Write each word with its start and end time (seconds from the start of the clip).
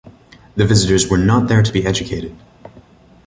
The 0.55 0.65
visitors 0.65 1.07
were 1.11 1.19
not 1.19 1.47
there 1.47 1.61
to 1.61 1.71
be 1.71 1.85
educated. 1.85 2.35